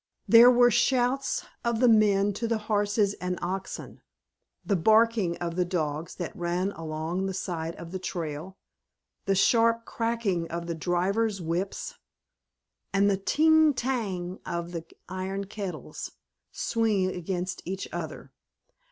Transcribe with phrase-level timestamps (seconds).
[0.27, 4.01] There were the shouts of the men to the horses and oxen,
[4.65, 8.57] the barking of the dogs that ran along the side of the trail,
[9.25, 11.99] the sharp cracking of the drivers' whips,
[12.91, 16.13] and the ting tang of the iron kettles
[16.51, 18.31] swinging against each other.